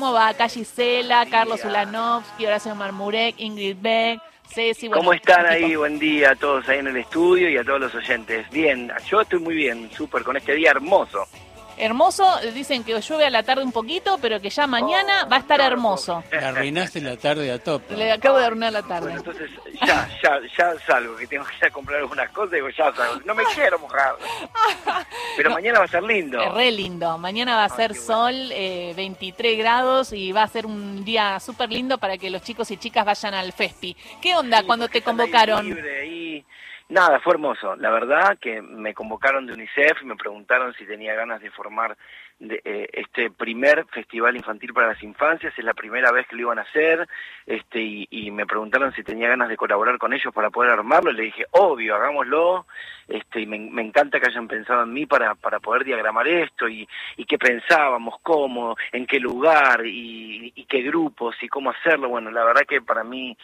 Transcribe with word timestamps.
¿Cómo 0.00 0.12
va? 0.12 0.28
Acá 0.28 0.48
Gisela, 0.48 1.26
Carlos 1.28 1.64
Ulanovsky, 1.64 2.46
Horacio 2.46 2.72
Marmurek, 2.76 3.34
Ingrid 3.40 3.78
Beck, 3.80 4.20
Ceci. 4.48 4.86
bueno, 4.86 5.00
¿Cómo 5.00 5.12
están 5.12 5.44
ahí? 5.44 5.74
Buen 5.74 5.98
día 5.98 6.30
a 6.30 6.36
todos 6.36 6.68
ahí 6.68 6.78
en 6.78 6.86
el 6.86 6.98
estudio 6.98 7.50
y 7.50 7.56
a 7.56 7.64
todos 7.64 7.80
los 7.80 7.94
oyentes. 7.96 8.48
Bien, 8.50 8.92
yo 9.10 9.22
estoy 9.22 9.40
muy 9.40 9.56
bien, 9.56 9.90
súper, 9.90 10.22
con 10.22 10.36
este 10.36 10.54
día 10.54 10.70
hermoso. 10.70 11.26
Hermoso, 11.78 12.26
dicen 12.54 12.82
que 12.84 13.00
llueve 13.00 13.26
a 13.26 13.30
la 13.30 13.42
tarde 13.42 13.62
un 13.62 13.72
poquito, 13.72 14.18
pero 14.20 14.40
que 14.40 14.50
ya 14.50 14.66
mañana 14.66 15.24
Oh, 15.24 15.28
va 15.28 15.36
a 15.36 15.38
estar 15.40 15.58
no, 15.60 15.64
hermoso. 15.66 16.24
Le 16.30 16.38
arruinaste 16.38 17.00
la 17.00 17.16
tarde 17.16 17.50
a 17.52 17.58
tope. 17.62 17.96
Le 17.96 18.10
acabo 18.12 18.38
de 18.38 18.46
arruinar 18.46 18.72
la 18.72 18.82
tarde. 18.82 19.06
Bueno, 19.12 19.18
entonces 19.18 19.50
ya, 19.86 20.08
ya, 20.22 20.38
ya 20.58 20.74
salgo, 20.86 21.16
que 21.16 21.26
tengo 21.26 21.44
que 21.44 21.56
ir 21.56 21.64
a 21.66 21.70
comprar 21.70 22.00
algunas 22.00 22.30
cosas 22.30 22.52
y 22.52 22.56
digo, 22.56 22.68
ya 22.70 22.92
salgo. 22.94 23.20
No 23.24 23.34
me 23.34 23.44
quiero 23.54 23.78
mojar. 23.78 24.16
Pero 25.36 25.50
mañana 25.50 25.78
va 25.80 25.84
a 25.84 25.88
ser 25.88 26.02
lindo. 26.02 26.40
Es 26.42 26.52
re 26.54 26.70
lindo. 26.70 27.16
Mañana 27.18 27.54
va 27.56 27.62
a 27.62 27.64
Ay, 27.66 27.76
ser 27.76 27.90
bueno. 27.90 28.04
sol, 28.06 28.34
eh, 28.52 28.92
23 28.96 29.58
grados 29.58 30.12
y 30.12 30.32
va 30.32 30.42
a 30.42 30.48
ser 30.48 30.66
un 30.66 31.04
día 31.04 31.38
súper 31.40 31.70
lindo 31.70 31.98
para 31.98 32.18
que 32.18 32.30
los 32.30 32.42
chicos 32.42 32.70
y 32.70 32.76
chicas 32.76 33.04
vayan 33.04 33.34
al 33.34 33.52
FESPI. 33.52 33.96
¿Qué 34.20 34.34
onda 34.36 34.60
Sí, 34.60 34.66
cuando 34.66 34.88
te 34.88 35.02
convocaron? 35.02 35.64
libre 35.66 36.00
ahí. 36.00 36.44
Nada, 36.90 37.20
fue 37.20 37.34
hermoso. 37.34 37.76
La 37.76 37.90
verdad 37.90 38.38
que 38.40 38.62
me 38.62 38.94
convocaron 38.94 39.46
de 39.46 39.52
UNICEF 39.52 40.00
y 40.00 40.06
me 40.06 40.16
preguntaron 40.16 40.72
si 40.72 40.86
tenía 40.86 41.14
ganas 41.14 41.42
de 41.42 41.50
formar 41.50 41.98
de, 42.38 42.62
eh, 42.64 42.88
este 42.94 43.30
primer 43.30 43.84
festival 43.88 44.36
infantil 44.36 44.72
para 44.72 44.88
las 44.88 45.02
infancias. 45.02 45.52
Es 45.58 45.64
la 45.66 45.74
primera 45.74 46.10
vez 46.12 46.26
que 46.26 46.36
lo 46.36 46.42
iban 46.42 46.58
a 46.58 46.62
hacer 46.62 47.06
este, 47.44 48.06
y, 48.10 48.30
me 48.30 48.46
preguntaron 48.46 48.94
si 48.94 49.02
tenía 49.02 49.28
ganas 49.28 49.50
de 49.50 49.56
colaborar 49.58 49.98
con 49.98 50.14
ellos 50.14 50.32
para 50.32 50.48
poder 50.48 50.70
armarlo. 50.70 51.10
Y 51.10 51.16
le 51.16 51.22
dije, 51.24 51.44
obvio, 51.50 51.94
hagámoslo. 51.94 52.64
Este, 53.06 53.40
y 53.40 53.46
me, 53.46 53.58
me 53.58 53.82
encanta 53.82 54.18
que 54.18 54.28
hayan 54.28 54.48
pensado 54.48 54.82
en 54.84 54.92
mí 54.92 55.04
para, 55.04 55.34
para 55.34 55.60
poder 55.60 55.84
diagramar 55.84 56.26
esto 56.28 56.68
y, 56.68 56.88
y 57.16 57.24
qué 57.24 57.38
pensábamos, 57.38 58.16
cómo, 58.22 58.76
en 58.92 59.06
qué 59.06 59.18
lugar 59.18 59.84
y, 59.84 60.52
y 60.54 60.64
qué 60.64 60.82
grupos 60.82 61.36
y 61.42 61.48
cómo 61.48 61.70
hacerlo. 61.70 62.08
Bueno, 62.08 62.30
la 62.30 62.44
verdad 62.44 62.66
que 62.66 62.80
para 62.80 63.04
mí 63.04 63.36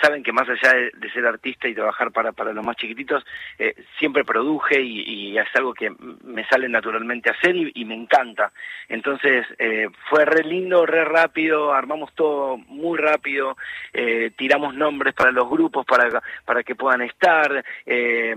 saben 0.00 0.22
que 0.22 0.32
más 0.32 0.48
allá 0.48 0.72
de, 0.74 0.90
de 0.96 1.10
ser 1.12 1.26
artista 1.26 1.68
y 1.68 1.74
trabajar 1.74 2.10
para, 2.12 2.32
para 2.32 2.52
los 2.52 2.64
más 2.64 2.76
chiquititos, 2.76 3.24
eh, 3.58 3.74
siempre 3.98 4.24
produje 4.24 4.80
y, 4.80 5.00
y 5.32 5.38
es 5.38 5.46
algo 5.54 5.74
que 5.74 5.90
me 6.24 6.46
sale 6.48 6.68
naturalmente 6.68 7.30
a 7.30 7.32
hacer 7.32 7.56
y, 7.56 7.72
y 7.74 7.84
me 7.84 7.94
encanta. 7.94 8.52
Entonces 8.88 9.46
eh, 9.58 9.88
fue 10.08 10.24
re 10.24 10.44
lindo, 10.44 10.86
re 10.86 11.04
rápido, 11.04 11.72
armamos 11.72 12.12
todo 12.14 12.56
muy 12.58 12.98
rápido, 12.98 13.56
eh, 13.92 14.30
tiramos 14.36 14.74
nombres 14.74 15.14
para 15.14 15.30
los 15.32 15.48
grupos 15.48 15.84
para, 15.86 16.22
para 16.44 16.62
que 16.62 16.74
puedan 16.74 17.02
estar. 17.02 17.64
Eh, 17.86 18.34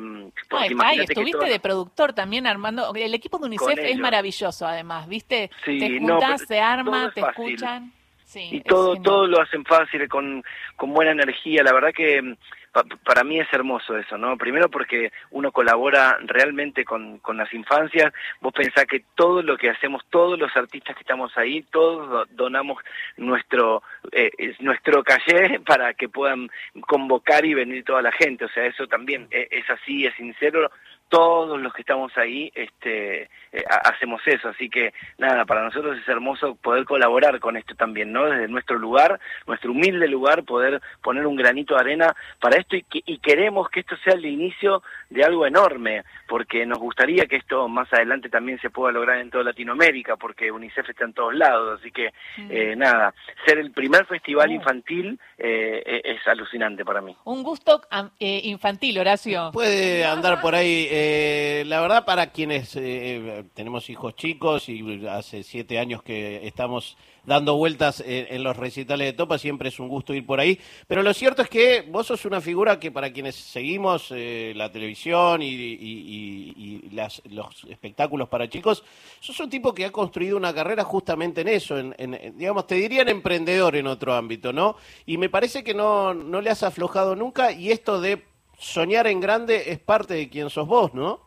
Ay, 0.49 0.69
que 0.97 1.03
estuviste 1.03 1.37
todo- 1.39 1.49
de 1.49 1.59
productor 1.59 2.13
también 2.13 2.47
armando. 2.47 2.91
El 2.95 3.13
equipo 3.13 3.37
de 3.37 3.45
UNICEF 3.45 3.77
es 3.79 3.97
maravilloso, 3.97 4.65
además, 4.67 5.07
¿viste? 5.07 5.49
Sí, 5.65 5.79
te 5.79 5.99
no, 5.99 6.13
juntás, 6.19 6.41
pero 6.41 6.47
se 6.47 6.59
arma, 6.59 7.11
te 7.13 7.21
fácil. 7.21 7.53
escuchan. 7.53 7.91
Sí, 8.31 8.47
y 8.49 8.61
todo 8.61 8.95
todo 8.95 9.27
lo 9.27 9.41
hacen 9.41 9.65
fácil 9.65 10.07
con, 10.07 10.41
con 10.77 10.93
buena 10.93 11.11
energía. 11.11 11.63
La 11.63 11.73
verdad 11.73 11.91
que 11.93 12.21
mm, 12.21 12.35
pa- 12.71 12.85
para 13.03 13.25
mí 13.25 13.37
es 13.41 13.51
hermoso 13.51 13.97
eso 13.97 14.17
no 14.17 14.37
primero 14.37 14.69
porque 14.69 15.11
uno 15.31 15.51
colabora 15.51 16.17
realmente 16.21 16.85
con, 16.85 17.19
con 17.19 17.35
las 17.35 17.53
infancias. 17.53 18.13
Vos 18.39 18.53
pensás 18.53 18.85
que 18.85 19.03
todo 19.15 19.41
lo 19.43 19.57
que 19.57 19.69
hacemos 19.69 20.01
todos 20.09 20.39
los 20.39 20.55
artistas 20.55 20.95
que 20.95 21.01
estamos 21.01 21.37
ahí 21.37 21.61
todos 21.71 22.09
do- 22.09 22.25
donamos 22.31 22.81
nuestro 23.17 23.83
eh, 24.13 24.31
es 24.37 24.61
nuestro 24.61 25.03
calle 25.03 25.59
para 25.65 25.93
que 25.93 26.07
puedan 26.07 26.49
convocar 26.87 27.45
y 27.45 27.53
venir 27.53 27.83
toda 27.83 28.01
la 28.01 28.13
gente. 28.13 28.45
O 28.45 28.49
sea 28.49 28.65
eso 28.65 28.87
también 28.87 29.27
eh, 29.31 29.49
es 29.51 29.69
así 29.69 30.05
es 30.05 30.15
sincero 30.15 30.71
todos 31.11 31.59
los 31.59 31.73
que 31.73 31.81
estamos 31.81 32.11
ahí 32.17 32.49
este 32.55 33.23
eh, 33.51 33.63
ha- 33.69 33.89
hacemos 33.89 34.21
eso 34.25 34.47
así 34.47 34.69
que 34.69 34.93
nada 35.17 35.43
para 35.45 35.61
nosotros 35.63 35.97
es 35.99 36.07
hermoso 36.07 36.55
poder 36.55 36.85
colaborar 36.85 37.37
con 37.41 37.57
esto 37.57 37.75
también 37.75 38.13
no 38.13 38.25
desde 38.29 38.47
nuestro 38.47 38.79
lugar 38.79 39.19
nuestro 39.45 39.71
humilde 39.71 40.07
lugar 40.07 40.43
poder 40.45 40.81
poner 41.03 41.27
un 41.27 41.35
granito 41.35 41.75
de 41.75 41.81
arena 41.81 42.15
para 42.39 42.55
esto 42.57 42.77
y, 42.77 42.83
que- 42.83 43.03
y 43.05 43.17
queremos 43.17 43.69
que 43.69 43.81
esto 43.81 43.95
sea 44.05 44.13
el 44.13 44.25
inicio 44.25 44.81
de 45.09 45.23
algo 45.25 45.45
enorme 45.45 46.03
porque 46.29 46.65
nos 46.65 46.79
gustaría 46.79 47.25
que 47.25 47.35
esto 47.35 47.67
más 47.67 47.91
adelante 47.91 48.29
también 48.29 48.57
se 48.61 48.69
pueda 48.69 48.93
lograr 48.93 49.17
en 49.19 49.29
toda 49.29 49.43
Latinoamérica 49.43 50.15
porque 50.15 50.49
UNICEF 50.49 50.89
está 50.89 51.03
en 51.03 51.13
todos 51.13 51.35
lados 51.35 51.79
así 51.79 51.91
que 51.91 52.09
Mm. 52.37 52.47
eh, 52.49 52.75
nada 52.77 53.13
ser 53.45 53.57
el 53.57 53.71
primer 53.71 54.05
festival 54.05 54.49
Oh. 54.49 54.53
infantil 54.53 55.19
eh, 55.37 55.83
eh, 55.85 56.01
es 56.05 56.25
alucinante 56.27 56.85
para 56.85 57.01
mí 57.01 57.13
Un 57.25 57.43
gusto 57.43 57.81
eh, 58.19 58.41
infantil, 58.45 58.97
Horacio. 58.99 59.49
Puede 59.51 60.05
andar 60.05 60.39
por 60.41 60.55
ahí. 60.55 60.87
Eh, 61.03 61.63
la 61.65 61.81
verdad, 61.81 62.05
para 62.05 62.31
quienes 62.31 62.75
eh, 62.75 63.43
tenemos 63.55 63.89
hijos 63.89 64.15
chicos 64.15 64.69
y 64.69 65.07
hace 65.07 65.41
siete 65.41 65.79
años 65.79 66.03
que 66.03 66.45
estamos 66.45 66.95
dando 67.23 67.55
vueltas 67.55 68.03
en, 68.05 68.43
los 68.43 68.57
recitales 68.57 69.07
de 69.07 69.13
Topa, 69.13 69.37
siempre 69.37 69.69
es 69.69 69.79
un 69.79 69.87
gusto 69.87 70.13
ir 70.13 70.25
por 70.25 70.39
ahí. 70.39 70.59
Pero 70.87 71.03
lo 71.03 71.13
cierto 71.13 71.41
es 71.41 71.49
que 71.49 71.81
vos 71.81 72.07
sos 72.07 72.25
una 72.25 72.41
figura 72.41 72.79
que 72.79 72.91
para 72.91 73.11
quienes 73.13 73.35
seguimos 73.35 74.07
eh, 74.11 74.53
la 74.55 74.71
televisión 74.71 75.41
y, 75.43 76.81
las- 76.91 77.21
los 77.29 77.63
espectáculos 77.69 78.27
para 78.29 78.49
chicos, 78.49 78.83
sos 79.19 79.39
un 79.39 79.49
tipo 79.49 79.73
que 79.73 79.85
ha 79.85 79.91
construido 79.91 80.37
una 80.37 80.53
carrera 80.53 80.83
justamente 80.83 81.41
en 81.41 81.47
eso, 81.47 81.77
en- 81.77 81.95
en, 81.97 82.37
digamos, 82.37 82.65
te 82.67 82.75
dirían 82.75 83.09
emprendedor 83.09 83.75
en 83.75 83.87
otro 83.87 84.13
ámbito, 84.13 84.51
¿no? 84.53 84.75
Y 85.05 85.17
me 85.17 85.29
parece 85.29 85.63
que 85.63 85.73
no, 85.73 86.13
no 86.13 86.41
le 86.41 86.49
has 86.49 86.63
aflojado 86.63 87.15
nunca 87.15 87.51
y 87.51 87.71
esto 87.71 88.01
de 88.01 88.30
soñar 88.61 89.07
en 89.07 89.19
grande 89.19 89.71
es 89.71 89.79
parte 89.79 90.13
de 90.13 90.29
quien 90.29 90.49
sos 90.49 90.67
vos, 90.67 90.93
¿no? 90.93 91.19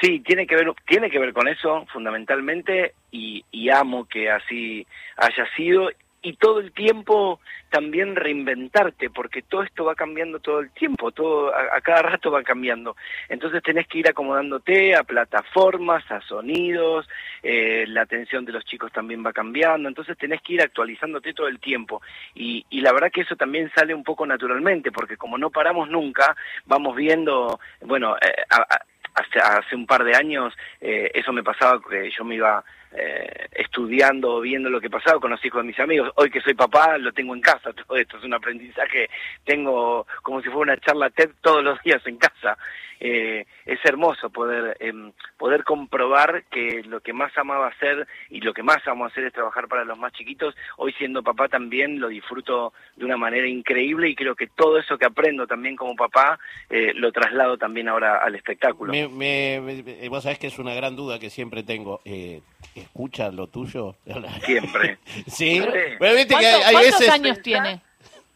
Sí, 0.00 0.20
tiene 0.20 0.46
que 0.46 0.54
ver, 0.54 0.70
tiene 0.86 1.10
que 1.10 1.18
ver 1.18 1.32
con 1.32 1.48
eso 1.48 1.86
fundamentalmente 1.92 2.94
y, 3.10 3.44
y 3.50 3.70
amo 3.70 4.06
que 4.06 4.30
así 4.30 4.86
haya 5.16 5.46
sido 5.56 5.90
y 6.22 6.34
todo 6.34 6.60
el 6.60 6.72
tiempo 6.72 7.40
también 7.68 8.14
reinventarte 8.16 9.10
porque 9.10 9.42
todo 9.42 9.62
esto 9.62 9.84
va 9.84 9.94
cambiando 9.94 10.38
todo 10.38 10.60
el 10.60 10.70
tiempo, 10.70 11.10
todo 11.10 11.54
a, 11.54 11.76
a 11.76 11.80
cada 11.80 12.02
rato 12.02 12.30
va 12.30 12.42
cambiando. 12.42 12.96
Entonces 13.28 13.62
tenés 13.62 13.86
que 13.88 13.98
ir 13.98 14.08
acomodándote 14.08 14.94
a 14.94 15.02
plataformas, 15.04 16.08
a 16.10 16.20
sonidos, 16.22 17.08
eh, 17.42 17.84
la 17.88 18.02
atención 18.02 18.44
de 18.44 18.52
los 18.52 18.64
chicos 18.64 18.92
también 18.92 19.24
va 19.24 19.32
cambiando, 19.32 19.88
entonces 19.88 20.16
tenés 20.16 20.40
que 20.42 20.54
ir 20.54 20.62
actualizándote 20.62 21.34
todo 21.34 21.48
el 21.48 21.58
tiempo 21.58 22.02
y, 22.34 22.64
y 22.70 22.80
la 22.80 22.92
verdad 22.92 23.10
que 23.10 23.22
eso 23.22 23.36
también 23.36 23.70
sale 23.74 23.94
un 23.94 24.04
poco 24.04 24.26
naturalmente 24.26 24.92
porque 24.92 25.16
como 25.16 25.38
no 25.38 25.50
paramos 25.50 25.88
nunca, 25.88 26.36
vamos 26.66 26.94
viendo, 26.94 27.58
bueno, 27.80 28.16
eh, 28.16 28.42
a- 28.50 28.62
a- 28.74 28.84
hace, 29.14 29.38
hace 29.38 29.76
un 29.76 29.86
par 29.86 30.04
de 30.04 30.14
años 30.14 30.54
eh, 30.80 31.10
eso 31.14 31.32
me 31.32 31.42
pasaba 31.42 31.80
que 31.80 32.10
yo 32.10 32.24
me 32.24 32.36
iba 32.36 32.64
eh, 32.94 33.48
estudiando, 33.52 34.40
viendo 34.40 34.68
lo 34.68 34.80
que 34.80 34.90
pasaba 34.90 35.18
con 35.18 35.30
los 35.30 35.42
hijos 35.44 35.62
de 35.62 35.68
mis 35.68 35.80
amigos. 35.80 36.10
Hoy 36.16 36.30
que 36.30 36.42
soy 36.42 36.54
papá, 36.54 36.98
lo 36.98 37.12
tengo 37.12 37.34
en 37.34 37.40
casa, 37.40 37.72
todo 37.86 37.96
esto 37.96 38.18
es 38.18 38.24
un 38.24 38.34
aprendizaje, 38.34 39.08
tengo 39.44 40.06
como 40.22 40.42
si 40.42 40.48
fuera 40.48 40.72
una 40.72 40.80
charla 40.80 41.10
TED 41.10 41.30
todos 41.40 41.64
los 41.64 41.82
días 41.82 42.06
en 42.06 42.18
casa. 42.18 42.58
Eh, 43.04 43.46
es 43.66 43.80
hermoso 43.84 44.30
poder 44.30 44.76
em, 44.78 45.10
poder 45.36 45.64
comprobar 45.64 46.44
que 46.44 46.84
lo 46.84 47.00
que 47.00 47.12
más 47.12 47.36
amaba 47.36 47.66
hacer 47.66 48.06
y 48.30 48.40
lo 48.42 48.54
que 48.54 48.62
más 48.62 48.86
amo 48.86 49.06
hacer 49.06 49.24
es 49.24 49.32
trabajar 49.32 49.66
para 49.66 49.84
los 49.84 49.98
más 49.98 50.12
chiquitos. 50.12 50.54
Hoy 50.76 50.92
siendo 50.92 51.20
papá 51.20 51.48
también 51.48 51.98
lo 51.98 52.06
disfruto 52.06 52.72
de 52.94 53.04
una 53.04 53.16
manera 53.16 53.48
increíble 53.48 54.08
y 54.08 54.14
creo 54.14 54.36
que 54.36 54.46
todo 54.46 54.78
eso 54.78 54.98
que 54.98 55.06
aprendo 55.06 55.48
también 55.48 55.74
como 55.74 55.96
papá 55.96 56.38
eh, 56.70 56.92
lo 56.94 57.10
traslado 57.10 57.58
también 57.58 57.88
ahora 57.88 58.18
al 58.18 58.36
espectáculo. 58.36 58.92
Me- 59.08 59.60
me- 59.60 60.08
vos 60.08 60.22
sabés 60.22 60.38
que 60.38 60.46
es 60.48 60.58
una 60.58 60.74
gran 60.74 60.96
duda 60.96 61.18
que 61.18 61.30
siempre 61.30 61.62
tengo. 61.62 62.00
Eh, 62.04 62.40
¿Escucha 62.74 63.30
lo 63.30 63.46
tuyo? 63.48 63.96
Siempre. 64.46 64.98
sí. 65.26 65.62
Pero 65.98 66.14
viste 66.16 66.34
que 66.34 66.46
hay, 66.46 66.52
¿Cuánto- 66.52 66.66
hay 66.68 66.72
¿Cuántos 66.74 67.00
veces... 67.00 67.08
años 67.10 67.42
tiene? 67.42 67.72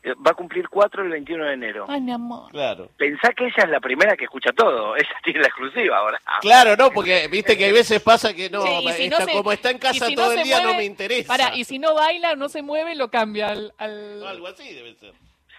Eh, 0.02 0.12
Va 0.24 0.30
a 0.30 0.34
cumplir 0.34 0.68
cuatro 0.68 1.02
el 1.02 1.08
21 1.10 1.44
de 1.46 1.54
enero. 1.54 1.86
Ay, 1.88 2.00
mi 2.00 2.12
amor. 2.12 2.50
Claro. 2.52 2.88
Pensá 2.96 3.32
que 3.32 3.44
ella 3.46 3.64
es 3.64 3.68
la 3.70 3.80
primera 3.80 4.16
que 4.16 4.24
escucha 4.24 4.52
todo. 4.52 4.94
Ella 4.96 5.08
tiene 5.24 5.40
la 5.40 5.46
exclusiva 5.48 5.98
ahora. 5.98 6.20
Claro, 6.42 6.76
no, 6.76 6.92
porque 6.92 7.26
viste 7.28 7.56
que 7.58 7.64
hay 7.64 7.72
veces 7.72 8.00
pasa 8.00 8.32
que 8.32 8.48
no, 8.48 8.62
Sí, 8.62 8.86
está- 9.04 9.24
se- 9.24 9.32
como 9.32 9.50
está 9.50 9.70
en 9.70 9.78
casa 9.78 10.06
si 10.06 10.14
todo 10.14 10.30
el 10.32 10.44
día 10.44 10.60
no 10.62 10.74
me 10.74 10.84
interesa. 10.84 11.26
Pará, 11.26 11.56
y 11.56 11.64
si 11.64 11.78
no 11.80 11.94
baila, 11.94 12.36
no 12.36 12.48
se 12.48 12.62
mueve, 12.62 12.94
lo 12.94 13.10
cambia 13.10 13.48
al... 13.48 13.72
al- 13.78 14.24
Algo 14.26 14.46
así 14.46 14.72
debe 14.72 14.94
ser. 14.94 15.12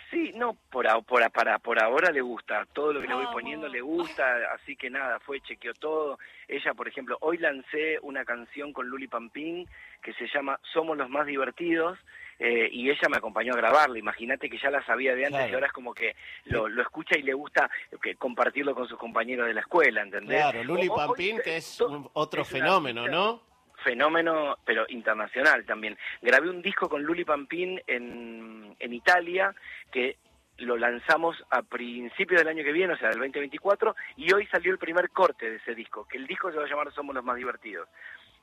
Sí, 0.09 0.31
no, 0.35 0.55
por, 0.71 0.87
a- 0.87 1.01
por, 1.01 1.21
a- 1.21 1.29
para, 1.29 1.59
por 1.59 1.81
ahora 1.83 2.11
le 2.11 2.21
gusta. 2.21 2.65
Todo 2.73 2.93
lo 2.93 3.01
que 3.01 3.07
le 3.07 3.13
voy 3.13 3.25
Vamos. 3.25 3.41
poniendo 3.41 3.67
le 3.67 3.81
gusta. 3.81 4.53
Así 4.53 4.75
que 4.77 4.89
nada, 4.89 5.19
fue, 5.19 5.41
chequeó 5.41 5.73
todo. 5.73 6.17
Ella, 6.47 6.73
por 6.73 6.87
ejemplo, 6.87 7.17
hoy 7.21 7.37
lancé 7.37 7.99
una 8.01 8.23
canción 8.23 8.71
con 8.71 8.87
Luli 8.87 9.07
Pampín 9.07 9.67
que 10.01 10.13
se 10.13 10.27
llama 10.33 10.59
Somos 10.73 10.97
los 10.97 11.09
más 11.09 11.25
divertidos. 11.25 11.97
eh, 12.39 12.69
y 12.71 12.87
ella 12.91 13.09
me 13.09 13.17
acompañó 13.17 13.53
a 13.53 13.57
grabarla. 13.57 13.97
Imagínate 13.97 14.47
que 14.47 14.59
ya 14.59 14.69
la 14.69 14.85
sabía 14.85 15.15
de 15.15 15.25
antes 15.25 15.39
Claro. 15.39 15.51
y 15.51 15.53
ahora 15.55 15.67
es 15.67 15.73
como 15.73 15.91
que 15.95 16.15
lo, 16.45 16.67
lo 16.69 16.83
escucha 16.83 17.17
y 17.17 17.23
le 17.23 17.33
gusta 17.33 17.67
que 17.99 18.13
compartirlo 18.13 18.75
con 18.75 18.87
sus 18.87 18.99
compañeros 18.99 19.47
de 19.47 19.55
la 19.55 19.61
escuela, 19.61 20.03
¿entendés? 20.03 20.37
Claro, 20.39 20.63
Luli 20.63 20.87
O- 20.87 20.95
Pampín, 20.95 21.37
hoy- 21.37 21.41
que 21.43 21.57
es 21.57 21.81
un- 21.81 22.07
otro 22.13 22.43
es 22.43 22.47
fenómeno, 22.47 23.07
¿no? 23.07 23.41
Fenómeno, 23.83 24.57
pero 24.65 24.85
internacional 24.89 25.65
también. 25.65 25.97
Grabé 26.21 26.49
un 26.49 26.61
disco 26.61 26.89
con 26.89 27.03
Luli 27.03 27.25
Pampín 27.25 27.81
en, 27.87 28.75
en 28.79 28.93
Italia, 28.93 29.53
que 29.91 30.17
lo 30.59 30.77
lanzamos 30.77 31.37
a 31.51 31.61
principios 31.61 32.41
del 32.41 32.47
año 32.47 32.63
que 32.63 32.71
viene, 32.71 32.93
o 32.93 32.97
sea, 32.97 33.09
del 33.09 33.19
2024, 33.19 33.95
y 34.17 34.33
hoy 34.33 34.47
salió 34.47 34.71
el 34.71 34.79
primer 34.79 35.09
corte 35.11 35.49
de 35.49 35.57
ese 35.57 35.75
disco, 35.75 36.07
que 36.07 36.17
el 36.17 36.25
disco 36.25 36.51
se 36.51 36.57
va 36.57 36.65
a 36.65 36.67
llamar 36.67 36.91
Somos 36.93 37.13
los 37.13 37.23
más 37.23 37.35
divertidos. 37.35 37.87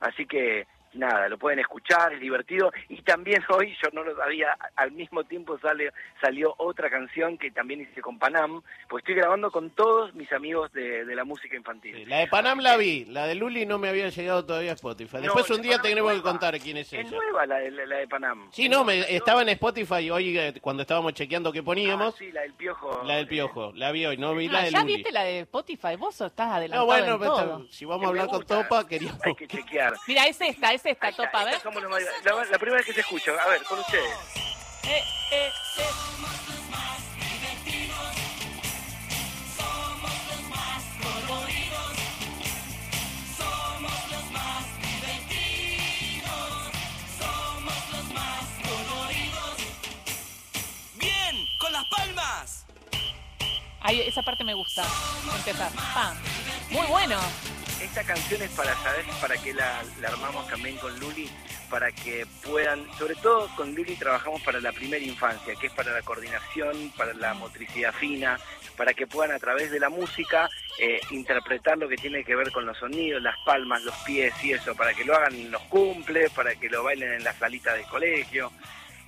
Así 0.00 0.26
que 0.26 0.66
nada, 0.94 1.28
lo 1.28 1.38
pueden 1.38 1.58
escuchar, 1.58 2.12
es 2.12 2.20
divertido. 2.20 2.72
Y 2.88 3.02
también 3.02 3.42
hoy, 3.50 3.74
yo 3.82 3.90
no 3.92 4.02
lo 4.04 4.16
sabía, 4.16 4.56
al 4.76 4.92
mismo 4.92 5.24
tiempo 5.24 5.58
sale, 5.58 5.92
salió 6.20 6.54
otra 6.58 6.90
canción 6.90 7.36
que 7.38 7.50
también 7.50 7.80
hice 7.82 8.00
con 8.00 8.18
Panam, 8.18 8.62
pues 8.88 9.02
estoy 9.02 9.14
grabando 9.16 9.50
con 9.50 9.70
todos 9.70 10.14
mis 10.14 10.32
amigos 10.32 10.72
de, 10.72 11.04
de 11.04 11.14
la 11.16 11.24
música 11.24 11.56
infantil. 11.56 11.94
Sí, 11.96 12.04
la 12.06 12.18
de 12.18 12.26
Panam 12.28 12.60
la 12.60 12.76
vi, 12.76 13.04
la 13.06 13.26
de 13.26 13.34
Luli 13.34 13.66
no 13.66 13.78
me 13.78 13.88
había 13.88 14.08
llegado 14.08 14.44
todavía 14.44 14.72
a 14.72 14.74
Spotify. 14.74 15.18
Después 15.20 15.48
No, 15.50 15.56
un 15.56 15.62
día 15.62 15.78
tenemos 15.78 16.12
es 16.12 16.18
que 16.18 16.22
contar 16.22 16.58
quién 16.60 16.76
es 16.78 16.92
Es 16.92 17.00
ella. 17.00 17.10
nueva 17.10 17.46
la 17.46 17.56
de, 17.56 17.70
la 17.70 17.96
de 17.96 18.08
Panam. 18.08 18.48
Sí, 18.52 18.68
no, 18.68 18.84
me, 18.84 19.00
estaba 19.14 19.42
en 19.42 19.48
Spotify 19.50 20.10
hoy 20.10 20.38
eh, 20.38 20.54
cuando 20.60 20.82
estábamos 20.82 21.12
chequeando 21.14 21.52
qué 21.52 21.60
Ah, 21.60 21.64
poníamos. 21.64 22.14
sí, 22.16 22.30
la 22.32 22.42
del 22.42 22.52
piojo. 22.54 23.02
La 23.04 23.16
del 23.16 23.26
piojo, 23.26 23.72
la 23.74 23.90
vi 23.92 24.06
hoy, 24.06 24.16
no 24.16 24.34
vi 24.34 24.48
la 24.48 24.60
Ah, 24.60 24.64
de 24.64 24.70
ya 24.70 24.80
Luli. 24.80 24.94
viste 24.96 25.12
la 25.12 25.24
de 25.24 25.40
Spotify, 25.40 25.96
vos 25.98 26.20
estás 26.20 26.48
adelantado 26.52 26.82
No, 26.82 26.86
bueno, 26.86 27.14
en 27.14 27.20
todo. 27.20 27.66
si 27.70 27.84
vamos 27.84 28.04
a 28.06 28.08
hablar 28.08 28.26
con. 28.28 28.44
Topa, 28.44 28.86
queríamos... 28.86 29.20
Hay 29.24 29.34
que 29.34 29.46
chequear. 29.48 29.94
Mira, 30.06 30.26
es 30.26 30.40
esta, 30.40 30.72
es 30.72 30.83
esta, 30.90 31.06
Ahí 31.06 31.10
está, 31.12 31.24
Topa, 31.26 31.40
a 31.40 31.44
ver. 31.44 31.54
esta 31.54 31.64
somos 31.64 31.82
los 31.82 31.90
más- 31.90 32.02
la, 32.24 32.44
la 32.44 32.58
primera 32.58 32.76
vez 32.78 32.86
que 32.86 32.92
se 32.94 33.00
escucha, 33.00 33.32
a 33.32 33.48
ver, 33.48 33.62
con 33.64 33.78
ustedes. 33.78 34.10
Eh, 34.84 35.02
eh, 35.32 35.52
eh. 35.78 35.84
Bien, 50.98 51.46
con 51.58 51.72
las 51.72 51.84
palmas. 51.86 52.66
Ahí, 53.80 54.00
esa 54.02 54.22
parte 54.22 54.44
me 54.44 54.54
gusta. 54.54 54.84
Empezar. 55.36 55.70
Pam. 55.94 56.16
Muy 56.70 56.86
bueno. 56.86 57.18
Esta 57.84 58.02
canción 58.02 58.40
es 58.40 58.50
para, 58.52 58.74
¿sabes? 58.82 59.04
Para 59.20 59.36
que 59.36 59.52
la, 59.52 59.84
armamos 60.08 60.48
también 60.48 60.74
con 60.78 60.98
Luli, 60.98 61.30
para 61.68 61.92
que 61.92 62.26
puedan, 62.42 62.82
sobre 62.98 63.14
todo 63.16 63.46
con 63.56 63.74
Luli 63.74 63.94
trabajamos 63.94 64.40
para 64.40 64.58
la 64.58 64.72
primera 64.72 65.04
infancia, 65.04 65.54
que 65.54 65.66
es 65.66 65.72
para 65.74 65.92
la 65.92 66.00
coordinación, 66.00 66.90
para 66.96 67.12
la 67.12 67.34
motricidad 67.34 67.92
fina, 67.92 68.40
para 68.78 68.94
que 68.94 69.06
puedan 69.06 69.36
a 69.36 69.38
través 69.38 69.70
de 69.70 69.78
la 69.78 69.90
música 69.90 70.48
eh, 70.78 70.98
interpretar 71.10 71.76
lo 71.76 71.86
que 71.86 71.96
tiene 71.96 72.24
que 72.24 72.34
ver 72.34 72.50
con 72.52 72.64
los 72.64 72.78
sonidos, 72.78 73.22
las 73.22 73.36
palmas, 73.44 73.82
los 73.82 73.94
pies 73.98 74.32
y 74.42 74.52
eso, 74.52 74.74
para 74.74 74.94
que 74.94 75.04
lo 75.04 75.14
hagan 75.14 75.34
en 75.34 75.50
los 75.50 75.62
cumples, 75.64 76.30
para 76.32 76.54
que 76.54 76.70
lo 76.70 76.82
bailen 76.82 77.12
en 77.12 77.22
la 77.22 77.34
salita 77.34 77.74
del 77.74 77.84
colegio. 77.84 78.50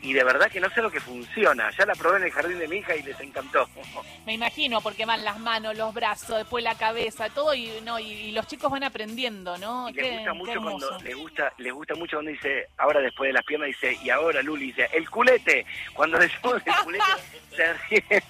Y 0.03 0.13
de 0.13 0.23
verdad 0.23 0.51
que 0.51 0.61
no 0.61 0.69
sé 0.71 0.83
lo 0.83 0.91
que 0.91 1.01
funciona. 1.01 1.71
Ya 1.77 1.87
la 1.87 1.95
probé 1.95 2.19
en 2.19 2.25
el 2.25 2.31
jardín 2.31 2.59
de 2.59 2.69
mi 2.69 2.77
hija 2.77 2.95
y 2.95 3.03
les 3.03 3.19
encantó. 3.19 3.69
Me 4.27 4.35
imagino, 4.35 4.81
porque 4.81 5.05
van 5.07 5.25
las 5.25 5.39
manos, 5.41 5.77
los 5.77 5.93
brazos, 5.95 6.37
después 6.39 6.63
la 6.63 6.77
cabeza, 6.77 7.29
todo, 7.31 7.55
y 7.55 7.73
no 7.83 7.99
y, 7.99 8.05
y 8.13 8.33
los 8.33 8.47
chicos 8.47 8.71
van 8.71 8.85
aprendiendo, 8.85 9.57
¿no? 9.59 9.89
Y 9.89 9.95
les 9.95 10.05
Qué- 10.05 10.13
gusta 10.19 10.35
mucho 10.35 10.61
cuando 10.63 10.99
les 11.01 11.15
gusta 11.17 11.53
les 11.59 11.73
gusta 11.73 11.95
mucho 11.95 12.17
cuando 12.19 12.31
dice 12.31 12.69
ahora 12.77 13.01
después 13.01 13.29
de 13.29 13.33
las 13.33 13.45
piernas 13.45 13.69
dice 13.69 13.99
y 14.03 14.11
ahora 14.11 14.43
Luli 14.43 14.67
dice 14.67 14.89
el 14.93 15.09
culete 15.11 15.65
cuando 15.95 16.19
decimos 16.19 16.63
el 16.65 16.75
culete 16.85 17.05
se 17.57 17.73
ríen. 17.73 18.23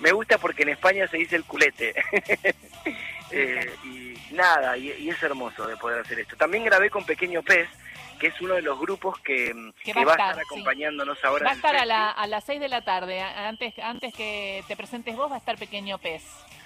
me 0.00 0.12
gusta 0.12 0.38
porque 0.38 0.62
en 0.62 0.70
España 0.70 1.06
se 1.08 1.16
dice 1.18 1.36
el 1.36 1.44
culete 1.44 1.94
Eh, 3.34 3.70
y 3.84 4.34
nada 4.34 4.76
y, 4.76 4.90
y 4.92 5.08
es 5.08 5.22
hermoso 5.22 5.66
de 5.66 5.74
poder 5.78 6.00
hacer 6.00 6.18
esto 6.18 6.36
también 6.36 6.64
grabé 6.64 6.90
con 6.90 7.02
Pequeño 7.06 7.42
Pez 7.42 7.66
que 8.18 8.28
es 8.28 8.40
uno 8.40 8.54
de 8.54 8.62
los 8.62 8.78
grupos 8.78 9.18
que, 9.20 9.52
Que 9.84 9.92
que 9.92 9.94
va 9.94 10.02
a 10.02 10.04
va 10.04 10.12
a 10.12 10.14
estar, 10.14 10.30
estar 10.30 10.44
sí. 10.44 10.54
acompañándonos 10.54 11.24
ahora 11.24 11.44
Va 11.46 11.50
a 11.52 11.54
estar 11.54 11.76
a, 11.76 11.84
la, 11.84 12.10
a 12.10 12.26
las 12.26 12.44
6 12.44 12.60
de 12.60 12.68
la 12.68 12.82
tarde, 12.82 13.20
antes, 13.20 13.78
antes 13.78 14.14
que 14.14 14.64
te 14.68 14.76
presentes 14.76 15.16
vos 15.16 15.30
va 15.30 15.36
a 15.36 15.38
estar 15.38 15.56
Pequeño 15.58 15.98
Pez. 15.98 16.22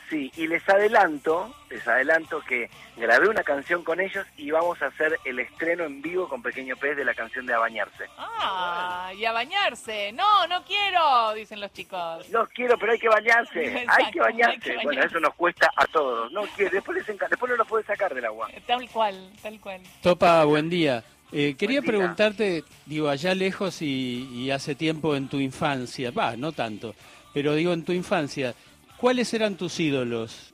Sí, 0.08 0.30
y 0.36 0.46
les 0.46 0.66
adelanto, 0.68 1.52
les 1.68 1.86
adelanto 1.86 2.40
que 2.40 2.70
grabé 2.96 3.28
una 3.28 3.42
canción 3.42 3.82
con 3.82 4.00
ellos 4.00 4.24
y 4.36 4.52
vamos 4.52 4.80
a 4.80 4.86
hacer 4.86 5.18
el 5.24 5.40
estreno 5.40 5.82
en 5.84 6.00
vivo 6.00 6.28
con 6.28 6.42
Pequeño 6.42 6.76
Pez 6.76 6.96
de 6.96 7.04
la 7.04 7.12
canción 7.12 7.44
de 7.44 7.54
A 7.54 7.58
Bañarse. 7.58 8.04
Ah, 8.16 9.10
y 9.16 9.24
a 9.24 9.32
bañarse. 9.32 10.12
No, 10.12 10.46
no 10.46 10.62
quiero, 10.64 11.34
dicen 11.34 11.60
los 11.60 11.72
chicos. 11.72 12.28
Los 12.30 12.48
quiero, 12.50 12.78
pero 12.78 12.92
hay 12.92 12.98
que 13.00 13.08
bañarse. 13.08 13.84
hay 13.88 14.10
que 14.12 14.20
bañarse. 14.20 14.70
hay 14.70 14.78
que 14.78 14.84
Bueno, 14.84 15.02
eso 15.02 15.18
nos 15.18 15.34
cuesta 15.34 15.70
a 15.74 15.86
todos. 15.86 16.30
No 16.30 16.42
quiere, 16.54 16.70
después 16.70 16.98
les 16.98 17.18
después 17.28 17.50
no 17.50 17.56
los 17.56 17.66
puede 17.66 17.84
sacar 17.84 18.14
del 18.14 18.26
agua. 18.26 18.48
Tal 18.64 18.88
cual, 18.90 19.32
tal 19.42 19.58
cual. 19.58 19.80
Topa, 20.02 20.44
buen 20.44 20.70
día. 20.70 21.02
Eh, 21.32 21.56
quería 21.58 21.82
preguntarte, 21.82 22.64
digo, 22.86 23.08
allá 23.08 23.34
lejos 23.34 23.82
y, 23.82 24.28
y 24.32 24.50
hace 24.50 24.74
tiempo 24.74 25.16
en 25.16 25.28
tu 25.28 25.38
infancia, 25.40 26.10
va, 26.12 26.36
no 26.36 26.52
tanto, 26.52 26.94
pero 27.34 27.54
digo 27.54 27.72
en 27.72 27.84
tu 27.84 27.92
infancia, 27.92 28.54
¿cuáles 28.96 29.34
eran 29.34 29.56
tus 29.56 29.78
ídolos? 29.80 30.52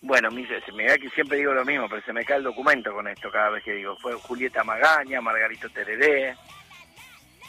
Bueno, 0.00 0.30
me, 0.30 0.42
dice- 0.42 0.60
se 0.64 0.72
me 0.72 0.84
da 0.86 0.96
que 0.98 1.10
siempre 1.10 1.38
digo 1.38 1.52
lo 1.52 1.64
mismo, 1.64 1.88
pero 1.88 2.02
se 2.04 2.12
me 2.12 2.24
cae 2.24 2.38
el 2.38 2.44
documento 2.44 2.92
con 2.92 3.06
esto 3.08 3.30
cada 3.30 3.50
vez 3.50 3.62
que 3.64 3.72
digo. 3.72 3.96
Fue 3.98 4.12
Julieta 4.14 4.64
Magaña, 4.64 5.20
Margarito 5.20 5.68
Tereré, 5.70 6.34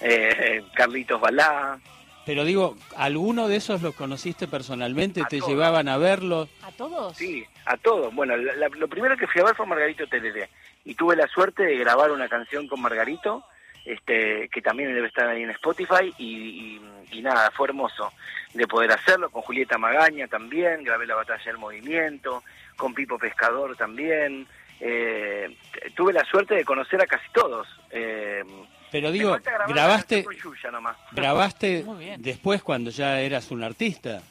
eh, 0.02 0.64
Carlitos 0.76 1.20
Balá. 1.22 1.80
Pero 2.26 2.46
digo, 2.46 2.78
¿alguno 2.96 3.48
de 3.48 3.58
esos 3.58 3.82
los 3.82 3.96
conociste 3.96 4.48
personalmente? 4.48 5.22
A 5.22 5.26
¿Te 5.28 5.40
todos. 5.40 5.50
llevaban 5.52 5.88
a 5.90 5.98
verlos? 5.98 6.48
¿A 6.62 6.72
todos? 6.72 7.18
Sí, 7.18 7.44
a 7.66 7.76
todos. 7.78 8.14
Bueno, 8.16 8.38
la- 8.38 8.56
la- 8.56 8.70
lo 8.70 8.88
primero 8.88 9.18
que 9.18 9.28
fui 9.28 9.42
a 9.42 9.46
ver 9.46 9.56
fue 9.56 9.66
Margarito 9.66 10.08
Tereré. 10.08 10.50
Y 10.86 10.96
tuve 10.96 11.16
la 11.16 11.28
suerte 11.28 11.64
de 11.64 11.78
grabar 11.78 12.12
una 12.12 12.28
canción 12.28 12.68
con 12.68 12.82
Margarito, 12.82 13.44
este, 13.86 14.50
que 14.50 14.62
también 14.62 14.94
debe 14.94 15.08
estar 15.08 15.28
ahí 15.28 15.44
en 15.44 15.50
Spotify. 15.52 16.14
Y, 16.18 16.26
y- 16.26 16.82
y 17.12 17.22
nada, 17.22 17.52
fue 17.52 17.68
hermoso 17.68 18.12
de 18.54 18.66
poder 18.68 18.92
hacerlo. 18.92 19.30
Con 19.30 19.44
Julieta 19.44 19.78
Magaña 19.78 20.28
también, 20.28 20.84
grabé 20.84 21.06
La 21.06 21.16
Batalla 21.16 21.44
del 21.46 21.58
Movimiento, 21.58 22.44
con 22.76 22.94
Pipo 22.94 23.18
Pescador 23.20 23.76
también. 23.78 24.48
Eh, 24.80 25.56
tuve 25.96 26.12
la 26.14 26.26
suerte 26.26 26.56
de 26.56 26.66
conocer 26.66 27.02
a 27.02 27.06
casi 27.06 27.30
todos. 27.34 27.68
Eh, 27.92 28.44
Pero 28.92 29.12
digo, 29.12 29.38
grabaste, 29.68 30.26
grabaste 31.12 31.84
Muy 31.86 32.06
bien. 32.06 32.22
después 32.22 32.62
cuando 32.64 32.90
ya 32.90 33.20
eras 33.22 33.52
un 33.52 33.64
artista. 33.64 34.22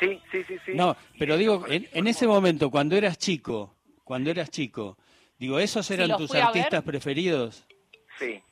Sí, 0.00 0.20
sí, 0.30 0.42
sí, 0.48 0.58
sí. 0.66 0.72
No, 0.74 0.96
pero 1.18 1.36
digo, 1.36 1.64
en, 1.68 1.88
en 1.92 2.06
ese 2.08 2.26
momento, 2.26 2.70
cuando 2.70 2.96
eras 2.96 3.16
chico, 3.16 3.72
cuando 4.02 4.30
eras 4.30 4.50
chico, 4.50 4.98
digo, 5.44 5.58
¿esos 5.58 5.90
eran 5.90 6.16
tus 6.16 6.34
artistas 6.34 6.82
preferidos? 6.82 7.64
Sí. 8.18 8.42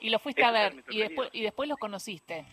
Y 0.00 0.10
los 0.10 0.22
fuiste 0.22 0.44
a 0.44 0.50
ver 0.50 0.72
eran 0.72 0.84
y 0.88 0.98
después, 1.00 1.28
y 1.32 1.42
después 1.42 1.68
los 1.68 1.78
conociste. 1.78 2.44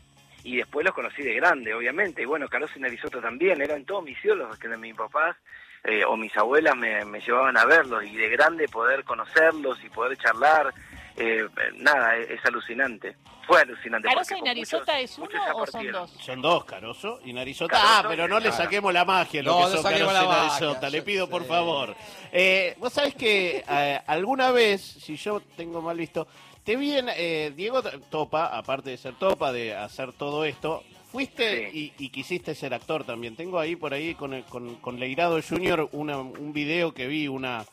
y 0.43 0.57
después 0.57 0.85
los 0.85 0.93
conocí 0.93 1.21
de 1.21 1.33
grande, 1.35 1.73
obviamente. 1.73 2.21
Y 2.21 2.25
bueno, 2.25 2.47
Carlos 2.47 2.71
y 2.75 2.79
Narizotto 2.79 3.21
también, 3.21 3.61
eran 3.61 3.85
todos 3.85 4.03
mis 4.03 4.23
ídolos, 4.23 4.57
que 4.57 4.67
de 4.67 4.77
mis 4.77 4.95
papás 4.95 5.37
eh, 5.83 6.03
o 6.05 6.15
mis 6.15 6.35
abuelas 6.37 6.75
me, 6.75 7.03
me 7.05 7.19
llevaban 7.19 7.57
a 7.57 7.65
verlos 7.65 8.03
y 8.05 8.15
de 8.15 8.29
grande 8.29 8.67
poder 8.67 9.03
conocerlos 9.03 9.83
y 9.83 9.89
poder 9.89 10.17
charlar, 10.17 10.73
eh, 11.17 11.47
nada, 11.77 12.15
es, 12.17 12.31
es 12.31 12.45
alucinante. 12.45 13.15
Fue 13.45 13.59
alucinante. 13.61 14.07
¿Caroso 14.07 14.37
y 14.37 14.41
Narizota 14.41 14.93
muchos- 14.93 15.03
es 15.11 15.17
uno 15.17 15.29
o 15.57 15.67
son 15.67 15.91
dos? 15.91 16.11
Son 16.21 16.41
dos, 16.41 16.63
Caroso 16.65 17.19
y 17.25 17.33
Narizota. 17.33 17.73
Caroso 17.75 17.93
ah, 17.93 18.05
pero 18.07 18.27
no 18.27 18.39
le 18.39 18.51
saquemos 18.53 18.93
la 18.93 19.03
magia, 19.03 19.43
lo 19.43 19.51
No, 19.59 19.65
que 19.69 19.73
son 19.77 19.83
Caroso 19.83 20.23
y 20.23 20.27
Narizota. 20.27 20.89
Le 20.89 21.01
pido, 21.01 21.29
por 21.29 21.41
sé. 21.43 21.47
favor. 21.49 21.95
Eh, 22.31 22.75
Vos 22.79 22.93
sabés 22.93 23.15
que 23.15 23.63
eh, 23.69 23.99
alguna 24.07 24.51
vez, 24.51 24.81
si 24.81 25.17
yo 25.17 25.41
tengo 25.57 25.81
mal 25.81 25.97
visto, 25.97 26.25
te 26.63 26.77
vi 26.77 26.93
en, 26.97 27.09
eh, 27.09 27.51
Diego 27.53 27.83
Topa, 28.09 28.45
aparte 28.57 28.91
de 28.91 28.97
ser 28.97 29.15
Topa, 29.15 29.51
de 29.51 29.75
hacer 29.75 30.13
todo 30.13 30.45
esto, 30.45 30.81
fuiste 31.11 31.69
Sí. 31.69 31.93
y, 31.97 32.05
y 32.05 32.09
quisiste 32.09 32.55
ser 32.55 32.73
actor 32.73 33.03
también. 33.03 33.35
Tengo 33.35 33.59
ahí 33.59 33.75
por 33.75 33.93
ahí 33.93 34.15
con, 34.15 34.33
el- 34.33 34.45
con, 34.45 34.75
con 34.75 34.97
Leirado 34.99 35.39
Junior 35.47 35.89
una- 35.91 36.17
un 36.17 36.53
video 36.53 36.93
que 36.93 37.07
vi, 37.07 37.27
una, 37.27 37.65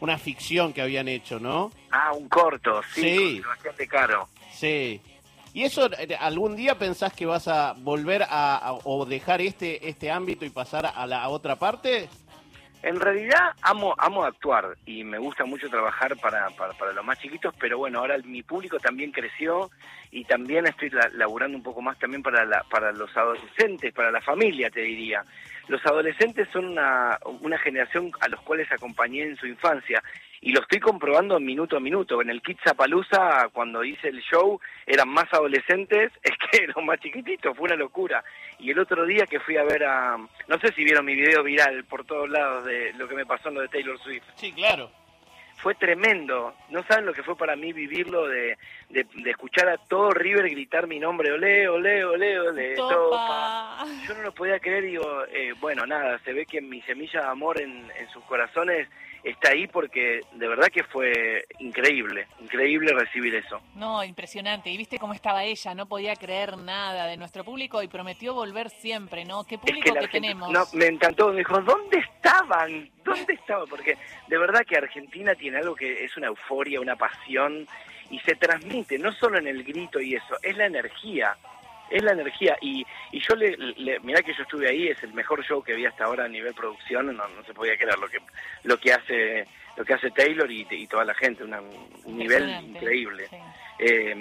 una 0.00 0.18
ficción 0.18 0.72
que 0.72 0.82
habían 0.82 1.08
hecho, 1.08 1.38
¿no? 1.40 1.70
Ah, 1.90 2.12
un 2.12 2.28
corto, 2.28 2.80
sí, 2.94 3.42
de 3.78 3.88
Caro. 3.88 4.28
Sí. 4.52 5.00
¿Y 5.54 5.62
eso 5.64 5.90
eh, 5.98 6.14
algún 6.20 6.54
día 6.54 6.78
pensás 6.78 7.14
que 7.14 7.24
vas 7.24 7.48
a 7.48 7.72
volver 7.78 8.22
a, 8.24 8.56
a- 8.56 8.72
o 8.84 9.06
dejar 9.06 9.40
este 9.40 9.88
este 9.88 10.10
ámbito 10.10 10.44
y 10.44 10.50
pasar 10.50 10.92
a 10.94 11.06
la 11.06 11.28
otra 11.30 11.56
parte? 11.56 12.08
En 12.86 13.00
realidad 13.00 13.50
amo 13.62 13.96
amo 13.98 14.24
actuar 14.24 14.76
y 14.86 15.02
me 15.02 15.18
gusta 15.18 15.44
mucho 15.44 15.68
trabajar 15.68 16.16
para, 16.18 16.50
para, 16.50 16.92
los 16.92 17.04
más 17.04 17.18
chiquitos, 17.18 17.52
pero 17.58 17.78
bueno, 17.78 17.98
ahora 17.98 18.16
mi 18.18 18.44
público 18.44 18.78
también 18.78 19.10
creció 19.10 19.72
y 20.12 20.22
también 20.22 20.68
estoy 20.68 20.90
la- 20.90 21.10
laburando 21.14 21.56
un 21.58 21.64
poco 21.64 21.82
más 21.82 21.98
también 21.98 22.22
para, 22.22 22.44
la, 22.44 22.62
para 22.70 22.92
los 22.92 23.10
adolescentes, 23.16 23.92
para 23.92 24.12
la 24.12 24.20
familia, 24.20 24.70
te 24.70 24.82
diría. 24.82 25.24
Los 25.66 25.84
adolescentes 25.84 26.46
son 26.52 26.66
una, 26.66 27.18
una 27.40 27.58
generación 27.58 28.12
a 28.20 28.28
los 28.28 28.40
cuales 28.42 28.70
acompañé 28.70 29.24
en 29.24 29.36
su 29.36 29.48
infancia 29.48 30.00
y 30.40 30.52
lo 30.52 30.60
estoy 30.60 30.80
comprobando 30.80 31.38
minuto 31.40 31.76
a 31.76 31.80
minuto. 31.80 32.20
En 32.20 32.30
el 32.30 32.42
Kidzapalooza, 32.42 33.48
cuando 33.52 33.84
hice 33.84 34.08
el 34.08 34.20
show, 34.20 34.60
eran 34.86 35.08
más 35.08 35.32
adolescentes 35.32 36.12
es 36.22 36.32
que 36.50 36.66
los 36.66 36.84
más 36.84 37.00
chiquititos, 37.00 37.56
fue 37.56 37.66
una 37.66 37.76
locura. 37.76 38.24
Y 38.58 38.70
el 38.70 38.78
otro 38.78 39.04
día 39.06 39.26
que 39.26 39.40
fui 39.40 39.56
a 39.56 39.64
ver 39.64 39.84
a... 39.84 40.16
No 40.16 40.58
sé 40.58 40.72
si 40.72 40.84
vieron 40.84 41.04
mi 41.04 41.14
video 41.14 41.42
viral 41.42 41.84
por 41.84 42.04
todos 42.04 42.28
lados 42.28 42.64
de 42.64 42.92
lo 42.94 43.08
que 43.08 43.14
me 43.14 43.26
pasó 43.26 43.48
en 43.48 43.56
lo 43.56 43.60
de 43.62 43.68
Taylor 43.68 43.98
Swift. 44.00 44.24
Sí, 44.36 44.52
claro. 44.52 44.90
Fue 45.56 45.74
tremendo. 45.74 46.54
No 46.68 46.82
saben 46.82 47.06
lo 47.06 47.14
que 47.14 47.22
fue 47.22 47.36
para 47.36 47.56
mí 47.56 47.72
vivirlo 47.72 48.28
de, 48.28 48.58
de, 48.90 49.06
de 49.14 49.30
escuchar 49.30 49.68
a 49.68 49.78
todo 49.78 50.10
River 50.10 50.50
gritar 50.50 50.86
mi 50.86 50.98
nombre, 50.98 51.32
ole, 51.32 51.66
ole, 51.66 52.04
ole, 52.04 52.40
ole, 52.40 52.74
topa. 52.74 52.94
Topa. 52.94 53.86
Yo 54.06 54.14
no 54.14 54.22
lo 54.22 54.32
podía 54.32 54.60
creer, 54.60 54.84
digo, 54.84 55.24
eh, 55.32 55.54
bueno, 55.58 55.86
nada, 55.86 56.18
se 56.24 56.34
ve 56.34 56.44
que 56.44 56.60
mi 56.60 56.82
semilla 56.82 57.22
de 57.22 57.28
amor 57.28 57.60
en, 57.60 57.90
en 57.98 58.08
sus 58.10 58.22
corazones 58.24 58.86
está 59.26 59.50
ahí 59.50 59.66
porque 59.66 60.20
de 60.32 60.48
verdad 60.48 60.68
que 60.68 60.84
fue 60.84 61.44
increíble, 61.58 62.28
increíble 62.40 62.92
recibir 62.92 63.34
eso. 63.34 63.60
No, 63.74 64.02
impresionante. 64.04 64.70
Y 64.70 64.76
viste 64.76 64.98
cómo 64.98 65.12
estaba 65.12 65.44
ella, 65.44 65.74
no 65.74 65.86
podía 65.86 66.14
creer 66.14 66.56
nada 66.56 67.06
de 67.06 67.16
nuestro 67.16 67.44
público 67.44 67.82
y 67.82 67.88
prometió 67.88 68.34
volver 68.34 68.70
siempre, 68.70 69.24
¿no? 69.24 69.44
¿Qué 69.44 69.58
público 69.58 69.94
que, 70.00 70.08
tenemos? 70.08 70.50
No, 70.50 70.64
me 70.74 70.86
encantó, 70.86 71.30
me 71.30 71.38
dijo, 71.38 71.60
¿dónde 71.60 71.98
estaban? 71.98 72.88
¿Dónde 73.04 73.34
estaban? 73.34 73.68
Porque 73.68 73.98
de 74.28 74.38
verdad 74.38 74.64
que 74.64 74.76
Argentina 74.76 75.34
tiene 75.34 75.58
algo 75.58 75.74
que 75.74 76.04
es 76.04 76.16
una 76.16 76.28
euforia, 76.28 76.80
una 76.80 76.94
pasión 76.94 77.66
y 78.10 78.20
se 78.20 78.36
transmite 78.36 78.98
no 78.98 79.10
solo 79.10 79.38
en 79.38 79.48
el 79.48 79.64
grito 79.64 80.00
y 80.00 80.14
eso, 80.14 80.36
es 80.42 80.56
la 80.56 80.66
energía 80.66 81.36
es 81.90 82.02
la 82.02 82.12
energía. 82.12 82.56
Y, 82.60 82.84
y 83.12 83.20
yo 83.20 83.34
le, 83.36 83.56
le 83.56 84.00
mirá 84.00 84.22
que 84.22 84.34
yo 84.34 84.42
estuve 84.42 84.68
ahí 84.68 84.88
es 84.88 85.02
el 85.02 85.14
mejor 85.14 85.44
show 85.44 85.62
que 85.62 85.74
vi 85.74 85.86
hasta 85.86 86.04
ahora 86.04 86.24
a 86.24 86.28
nivel 86.28 86.54
producción 86.54 87.06
no, 87.06 87.28
no 87.28 87.44
se 87.44 87.54
podía 87.54 87.76
creer 87.76 87.98
lo 87.98 88.08
que 88.08 88.18
lo 88.64 88.78
que 88.78 88.92
hace 88.92 89.46
lo 89.76 89.84
que 89.84 89.94
hace 89.94 90.10
Taylor 90.10 90.50
y, 90.50 90.66
y 90.70 90.86
toda 90.86 91.04
la 91.04 91.14
gente 91.14 91.44
un 91.44 92.18
nivel 92.18 92.48
increíble. 92.62 93.28
eh, 93.78 94.16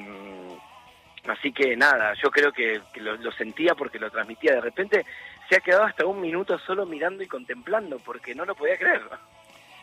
así 1.27 1.51
que 1.51 1.75
nada 1.75 2.13
yo 2.21 2.29
creo 2.29 2.51
que, 2.51 2.81
lo, 2.95 3.15
lo, 3.17 3.31
sentía 3.31 3.73
porque 3.73 3.99
lo 3.99 4.11
transmitía. 4.11 4.53
De 4.53 4.61
repente 4.61 5.05
se 5.49 5.57
ha 5.57 5.59
quedado 5.59 5.83
hasta 5.83 6.05
un 6.05 6.21
minuto 6.21 6.57
solo 6.59 6.85
mirando 6.85 7.23
y 7.23 7.27
contemplando 7.27 7.99
porque 7.99 8.35
no 8.35 8.45
lo 8.45 8.55
podía 8.55 8.77
creer 8.77 9.01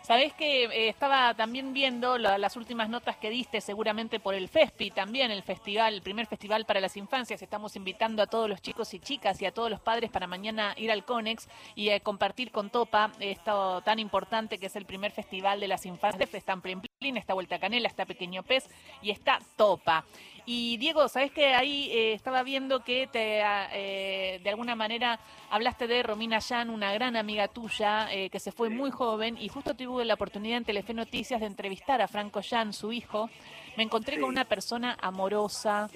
Sabés 0.03 0.33
que 0.33 0.65
eh, 0.65 0.89
estaba 0.89 1.33
también 1.35 1.73
viendo 1.73 2.19
las 2.19 2.57
últimas 2.57 2.89
notas 2.89 3.17
que 3.17 3.31
diste, 3.31 3.61
seguramente 3.61 4.19
por 4.19 4.35
el 4.35 4.49
FESPI, 4.49 4.91
también 4.91 5.31
el 5.31 5.45
festival, 5.45 5.95
el 5.95 6.03
primer 6.03 6.27
festival 6.27 6.65
para 6.65 6.81
las 6.81 6.97
infancias. 6.97 7.41
Estamos 7.41 7.77
invitando 7.77 8.21
a 8.21 8.27
todos 8.27 8.49
los 8.49 8.61
chicos 8.61 8.93
y 8.95 8.99
chicas 8.99 9.41
y 9.41 9.47
a 9.47 9.53
todos 9.53 9.71
los 9.71 9.81
padres 9.81 10.11
para 10.11 10.27
mañana 10.27 10.75
ir 10.77 10.91
al 10.91 11.05
CONEX 11.05 11.49
y 11.77 11.91
eh, 11.91 12.01
compartir 12.01 12.51
con 12.51 12.71
Topa 12.71 13.13
esto 13.21 13.81
tan 13.83 14.01
importante 14.01 14.59
que 14.59 14.67
es 14.67 14.75
el 14.75 14.87
primer 14.87 15.13
festival 15.13 15.61
de 15.61 15.69
las 15.69 15.87
infancias. 15.87 16.35
Está 16.35 16.55
en 16.55 16.61
Plin, 16.61 16.83
está 17.05 17.35
Vuelta 17.35 17.59
Canela, 17.59 17.89
está 17.89 18.07
Pequeño 18.07 18.43
Pez 18.43 18.69
y 19.03 19.11
está 19.11 19.41
Topa. 19.57 20.05
Y 20.45 20.77
Diego, 20.79 21.09
¿sabes 21.09 21.31
que 21.31 21.55
ahí 21.55 21.89
eh, 21.93 22.15
estaba 22.15 22.43
viendo 22.43 22.83
que 22.83 23.07
te, 23.07 23.43
ah, 23.43 23.69
eh, 23.73 24.41
de 24.43 24.51
alguna 24.51 24.75
manera 24.75 25.21
hablaste 25.51 25.87
de 25.87 26.03
Romina 26.03 26.41
Yan, 26.41 26.69
una 26.69 26.93
gran 26.93 27.17
amiga 27.17 27.47
tuya, 27.47 28.13
eh, 28.13 28.29
que 28.29 28.41
se 28.41 28.51
fue 28.51 28.69
muy 28.69 28.91
joven 28.91 29.37
y 29.39 29.49
justo 29.49 29.75
tuve 29.75 30.05
la 30.05 30.15
oportunidad 30.15 30.59
en 30.59 30.65
Telefe 30.65 30.95
Noticias 30.95 31.41
de 31.41 31.47
entrevistar 31.47 32.03
a 32.03 32.09
Franco 32.09 32.41
Yan, 32.41 32.73
su 32.73 32.93
hijo. 32.93 33.31
Me 33.77 33.85
encontré 33.85 34.21
con 34.21 34.29
una 34.29 34.45
persona 34.45 34.97
amorosa, 35.01 35.89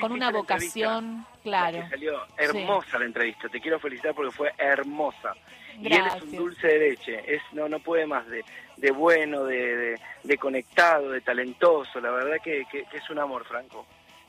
con 0.00 0.12
una 0.12 0.30
vocación, 0.30 1.26
claro. 1.42 1.88
salió 1.90 2.20
hermosa 2.36 2.98
la 2.98 3.06
entrevista, 3.06 3.48
te 3.48 3.60
quiero 3.60 3.78
felicitar 3.80 4.14
porque 4.14 4.30
fue 4.30 4.52
hermosa. 4.58 5.34
Y 5.80 5.92
él 5.92 6.04
es 6.06 6.22
un 6.22 6.36
dulce 6.36 6.68
de 6.68 6.78
leche, 6.78 7.34
es, 7.34 7.42
no, 7.52 7.68
no 7.68 7.80
puede 7.80 8.06
más 8.06 8.26
de, 8.28 8.44
de 8.76 8.90
bueno, 8.92 9.44
de, 9.44 9.98
de, 10.22 10.38
conectado, 10.38 11.10
de 11.10 11.20
talentoso, 11.20 12.00
la 12.00 12.10
verdad 12.10 12.36
que, 12.42 12.64
que, 12.70 12.86
es 12.92 13.10
un 13.10 13.18
amor, 13.18 13.44
Franco. 13.44 13.84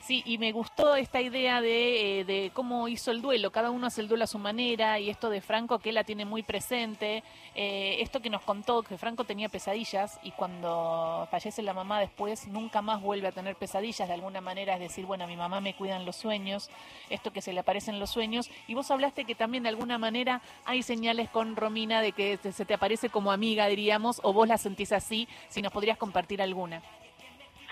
Sí, 0.06 0.22
y 0.24 0.38
me 0.38 0.52
gustó 0.52 0.94
esta 0.94 1.20
idea 1.20 1.60
de, 1.60 2.20
eh, 2.20 2.24
de, 2.24 2.52
cómo 2.54 2.86
hizo 2.86 3.10
el 3.10 3.20
duelo. 3.20 3.50
Cada 3.50 3.72
uno 3.72 3.88
hace 3.88 4.00
el 4.00 4.06
duelo 4.06 4.22
a 4.22 4.28
su 4.28 4.38
manera 4.38 5.00
y 5.00 5.10
esto 5.10 5.30
de 5.30 5.40
Franco 5.40 5.80
que 5.80 5.90
la 5.90 6.04
tiene 6.04 6.24
muy 6.24 6.44
presente. 6.44 7.24
Eh, 7.56 7.96
esto 7.98 8.22
que 8.22 8.30
nos 8.30 8.42
contó 8.42 8.84
que 8.84 8.98
Franco 8.98 9.24
tenía 9.24 9.48
pesadillas 9.48 10.20
y 10.22 10.30
cuando 10.30 11.26
fallece 11.28 11.60
la 11.60 11.74
mamá 11.74 11.98
después 11.98 12.46
nunca 12.46 12.82
más 12.82 13.02
vuelve 13.02 13.26
a 13.26 13.32
tener 13.32 13.56
pesadillas. 13.56 14.06
De 14.06 14.14
alguna 14.14 14.40
manera 14.40 14.74
es 14.74 14.80
decir, 14.80 15.06
bueno, 15.06 15.24
a 15.24 15.26
mi 15.26 15.36
mamá 15.36 15.60
me 15.60 15.74
cuidan 15.74 16.06
los 16.06 16.14
sueños, 16.14 16.70
esto 17.10 17.32
que 17.32 17.42
se 17.42 17.52
le 17.52 17.58
aparecen 17.58 17.98
los 17.98 18.10
sueños. 18.10 18.48
Y 18.68 18.74
vos 18.74 18.88
hablaste 18.92 19.24
que 19.24 19.34
también 19.34 19.64
de 19.64 19.70
alguna 19.70 19.98
manera 19.98 20.40
hay 20.66 20.84
señales 20.84 21.30
con 21.30 21.56
Romina 21.56 22.00
de 22.00 22.12
que 22.12 22.38
se 22.52 22.64
te 22.64 22.74
aparece 22.74 23.10
como 23.10 23.32
amiga, 23.32 23.66
diríamos, 23.66 24.20
o 24.22 24.32
vos 24.32 24.46
la 24.46 24.56
sentís 24.56 24.92
así, 24.92 25.26
si 25.48 25.62
nos 25.62 25.72
podrías 25.72 25.98
compartir 25.98 26.40
alguna. 26.40 26.80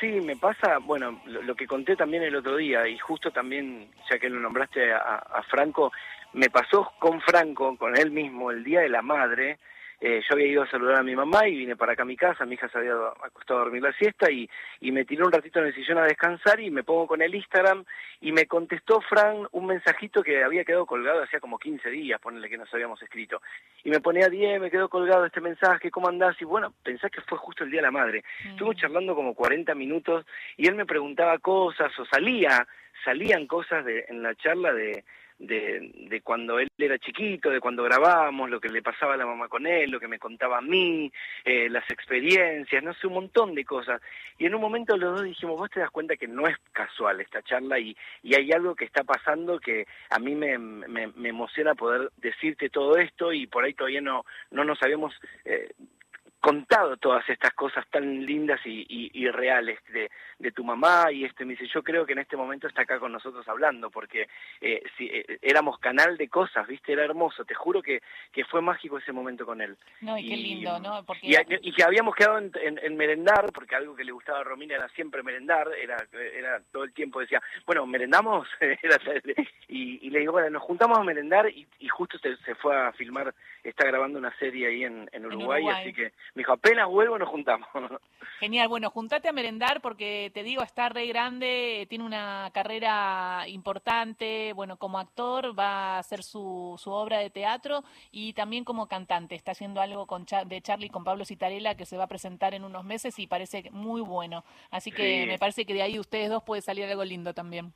Sí, 0.04 0.20
me 0.20 0.36
pasa, 0.36 0.76
bueno, 0.82 1.18
lo, 1.24 1.54
que 1.54 1.66
conté 1.66 1.96
también 1.96 2.22
el 2.24 2.36
otro 2.36 2.56
día, 2.56 2.86
y 2.86 2.98
justo 2.98 3.30
también, 3.30 3.88
ya 4.10 4.18
que 4.18 4.28
lo 4.28 4.38
nombraste 4.38 4.92
a 4.92 5.42
Franco, 5.48 5.92
me 6.34 6.50
pasó 6.50 6.92
con 6.98 7.22
Franco, 7.22 7.74
con 7.78 7.96
él 7.96 8.10
mismo, 8.10 8.50
el 8.50 8.62
Día 8.64 8.80
de 8.80 8.90
la 8.90 9.00
Madre, 9.00 9.58
eh, 10.00 10.20
yo 10.28 10.34
había 10.34 10.46
ido 10.46 10.62
a 10.62 10.70
saludar 10.70 10.98
a 10.98 11.02
mi 11.02 11.14
mamá 11.14 11.48
y 11.48 11.56
vine 11.56 11.76
para 11.76 11.92
acá 11.92 12.02
a 12.02 12.06
mi 12.06 12.16
casa, 12.16 12.44
mi 12.44 12.54
hija 12.54 12.68
se 12.68 12.78
había 12.78 12.94
acostado 13.22 13.60
a 13.60 13.64
dormir 13.64 13.82
la 13.82 13.92
siesta 13.92 14.30
y, 14.30 14.48
y 14.80 14.92
me 14.92 15.04
tiré 15.04 15.24
un 15.24 15.32
ratito 15.32 15.60
en 15.60 15.66
el 15.66 15.74
sillón 15.74 15.98
a 15.98 16.04
descansar 16.04 16.60
y 16.60 16.70
me 16.70 16.82
pongo 16.84 17.06
con 17.06 17.22
el 17.22 17.34
Instagram 17.34 17.84
y 18.20 18.32
me 18.32 18.46
contestó 18.46 19.00
Fran 19.00 19.46
un 19.52 19.66
mensajito 19.66 20.22
que 20.22 20.42
había 20.42 20.64
quedado 20.64 20.86
colgado 20.86 21.22
hacía 21.22 21.40
como 21.40 21.58
15 21.58 21.90
días, 21.90 22.20
ponerle 22.20 22.48
que 22.48 22.58
nos 22.58 22.72
habíamos 22.72 23.02
escrito. 23.02 23.40
Y 23.82 23.90
me 23.90 24.00
ponía 24.00 24.28
10, 24.28 24.60
me 24.60 24.70
quedó 24.70 24.88
colgado 24.88 25.24
este 25.24 25.40
mensaje, 25.40 25.90
¿cómo 25.90 26.08
andás? 26.08 26.40
Y 26.40 26.44
bueno, 26.44 26.72
pensé 26.82 27.10
que 27.10 27.20
fue 27.22 27.38
justo 27.38 27.64
el 27.64 27.70
Día 27.70 27.78
de 27.80 27.86
la 27.86 27.90
Madre. 27.90 28.24
Mm. 28.44 28.74
Charlando 28.74 29.14
como 29.14 29.34
40 29.34 29.74
minutos 29.74 30.26
y 30.56 30.66
él 30.66 30.74
me 30.74 30.86
preguntaba 30.86 31.38
cosas 31.38 31.96
o 31.98 32.04
salía, 32.06 32.66
salían 33.04 33.46
cosas 33.46 33.84
de, 33.84 34.04
en 34.08 34.22
la 34.22 34.34
charla 34.34 34.72
de 34.72 35.04
de, 35.46 35.92
de 36.08 36.20
cuando 36.22 36.58
él 36.58 36.68
era 36.78 36.98
chiquito, 36.98 37.50
de 37.50 37.60
cuando 37.60 37.82
grabábamos, 37.82 38.50
lo 38.50 38.60
que 38.60 38.68
le 38.68 38.82
pasaba 38.82 39.14
a 39.14 39.16
la 39.16 39.26
mamá 39.26 39.48
con 39.48 39.66
él, 39.66 39.90
lo 39.90 40.00
que 40.00 40.08
me 40.08 40.18
contaba 40.18 40.58
a 40.58 40.62
mí, 40.62 41.10
eh, 41.44 41.68
las 41.68 41.88
experiencias, 41.90 42.82
no 42.82 42.94
sé, 42.94 43.06
un 43.06 43.14
montón 43.14 43.54
de 43.54 43.64
cosas. 43.64 44.00
Y 44.38 44.46
en 44.46 44.54
un 44.54 44.60
momento 44.60 44.96
los 44.96 45.16
dos 45.16 45.24
dijimos, 45.24 45.58
vos 45.58 45.70
te 45.70 45.80
das 45.80 45.90
cuenta 45.90 46.16
que 46.16 46.28
no 46.28 46.46
es 46.46 46.56
casual 46.72 47.20
esta 47.20 47.42
charla 47.42 47.78
y, 47.78 47.96
y 48.22 48.34
hay 48.34 48.52
algo 48.52 48.74
que 48.74 48.84
está 48.84 49.04
pasando 49.04 49.58
que 49.58 49.86
a 50.10 50.18
mí 50.18 50.34
me, 50.34 50.58
me, 50.58 51.08
me 51.08 51.28
emociona 51.28 51.74
poder 51.74 52.10
decirte 52.16 52.70
todo 52.70 52.96
esto 52.96 53.32
y 53.32 53.46
por 53.46 53.64
ahí 53.64 53.74
todavía 53.74 54.00
no, 54.00 54.24
no 54.50 54.64
nos 54.64 54.82
habíamos 54.82 55.14
eh, 55.44 55.70
contado 56.44 56.98
todas 56.98 57.26
estas 57.30 57.54
cosas 57.54 57.86
tan 57.90 58.26
lindas 58.26 58.60
y, 58.66 58.84
y, 59.14 59.30
reales 59.30 59.78
de, 59.90 60.10
de, 60.38 60.52
tu 60.52 60.62
mamá 60.62 61.10
y 61.10 61.24
este 61.24 61.46
me 61.46 61.54
dice 61.54 61.66
yo 61.72 61.82
creo 61.82 62.04
que 62.04 62.12
en 62.12 62.18
este 62.18 62.36
momento 62.36 62.68
está 62.68 62.82
acá 62.82 62.98
con 62.98 63.12
nosotros 63.12 63.48
hablando 63.48 63.88
porque 63.88 64.28
eh, 64.60 64.82
si, 64.98 65.06
eh, 65.06 65.38
éramos 65.40 65.78
canal 65.78 66.18
de 66.18 66.28
cosas 66.28 66.66
viste 66.66 66.92
era 66.92 67.02
hermoso 67.02 67.46
te 67.46 67.54
juro 67.54 67.80
que, 67.80 68.02
que 68.30 68.44
fue 68.44 68.60
mágico 68.60 68.98
ese 68.98 69.10
momento 69.10 69.46
con 69.46 69.62
él 69.62 69.74
no 70.02 70.18
y, 70.18 70.28
qué 70.28 70.36
lindo 70.36 70.78
no 70.80 71.02
porque... 71.06 71.26
y, 71.62 71.72
que 71.72 71.82
habíamos 71.82 72.14
quedado 72.14 72.36
en, 72.36 72.52
en, 72.54 72.94
merendar 72.94 73.50
porque 73.50 73.74
algo 73.74 73.96
que 73.96 74.04
le 74.04 74.12
gustaba 74.12 74.40
a 74.40 74.44
Romina 74.44 74.74
era 74.74 74.88
siempre 74.90 75.22
merendar 75.22 75.66
era 75.80 75.96
era 76.12 76.60
todo 76.70 76.84
el 76.84 76.92
tiempo 76.92 77.20
decía 77.20 77.40
bueno 77.64 77.86
merendamos 77.86 78.46
y, 79.68 80.10
le 80.10 80.18
digo 80.18 80.32
bueno 80.32 80.50
nos 80.50 80.62
juntamos 80.62 80.98
a 80.98 81.04
merendar 81.04 81.48
y, 81.48 81.66
justo 81.88 82.18
se, 82.18 82.36
se, 82.38 82.54
fue 82.56 82.76
a 82.76 82.92
filmar 82.92 83.34
está 83.62 83.86
grabando 83.86 84.18
una 84.18 84.36
serie 84.36 84.66
ahí 84.66 84.84
en, 84.84 85.08
en 85.10 85.24
Uruguay 85.24 85.66
así 85.68 85.94
que 85.94 86.12
me 86.34 86.40
dijo, 86.40 86.52
apenas 86.52 86.88
vuelvo 86.88 87.18
nos 87.18 87.28
juntamos. 87.28 87.68
Genial, 88.40 88.68
bueno, 88.68 88.90
juntate 88.90 89.28
a 89.28 89.32
merendar 89.32 89.80
porque 89.80 90.30
te 90.34 90.42
digo, 90.42 90.62
está 90.62 90.88
re 90.88 91.06
grande, 91.06 91.86
tiene 91.88 92.04
una 92.04 92.50
carrera 92.52 93.44
importante, 93.46 94.52
bueno, 94.52 94.76
como 94.76 94.98
actor 94.98 95.58
va 95.58 95.94
a 95.94 95.98
hacer 95.98 96.22
su, 96.24 96.74
su 96.78 96.90
obra 96.90 97.18
de 97.18 97.30
teatro 97.30 97.84
y 98.10 98.32
también 98.32 98.64
como 98.64 98.88
cantante. 98.88 99.36
Está 99.36 99.52
haciendo 99.52 99.80
algo 99.80 100.06
con 100.06 100.26
de 100.46 100.60
Charlie 100.60 100.90
con 100.90 101.04
Pablo 101.04 101.24
Citarella 101.24 101.76
que 101.76 101.86
se 101.86 101.96
va 101.96 102.04
a 102.04 102.08
presentar 102.08 102.54
en 102.54 102.64
unos 102.64 102.84
meses 102.84 103.18
y 103.18 103.26
parece 103.26 103.70
muy 103.70 104.00
bueno. 104.00 104.44
Así 104.70 104.90
que 104.90 105.26
me 105.26 105.38
parece 105.38 105.64
que 105.64 105.74
de 105.74 105.82
ahí 105.82 105.98
ustedes 105.98 106.30
dos 106.30 106.42
puede 106.42 106.62
salir 106.62 106.84
algo 106.86 107.04
lindo 107.04 107.32
también. 107.34 107.72